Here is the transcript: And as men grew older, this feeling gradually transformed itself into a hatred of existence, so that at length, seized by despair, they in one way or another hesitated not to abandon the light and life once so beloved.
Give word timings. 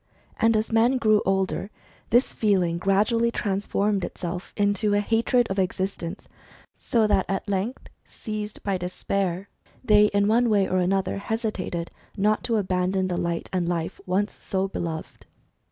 And 0.39 0.57
as 0.57 0.71
men 0.71 0.97
grew 0.97 1.21
older, 1.27 1.69
this 2.09 2.33
feeling 2.33 2.79
gradually 2.79 3.29
transformed 3.29 4.03
itself 4.03 4.51
into 4.57 4.95
a 4.95 4.99
hatred 4.99 5.45
of 5.51 5.59
existence, 5.59 6.27
so 6.75 7.05
that 7.05 7.27
at 7.29 7.47
length, 7.47 7.87
seized 8.03 8.63
by 8.63 8.79
despair, 8.79 9.47
they 9.83 10.05
in 10.05 10.27
one 10.27 10.49
way 10.49 10.67
or 10.67 10.77
another 10.79 11.19
hesitated 11.19 11.91
not 12.17 12.43
to 12.45 12.55
abandon 12.57 13.09
the 13.09 13.15
light 13.17 13.47
and 13.53 13.69
life 13.69 14.01
once 14.07 14.35
so 14.43 14.67
beloved. 14.67 15.27